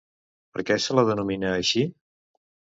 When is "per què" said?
0.55-0.77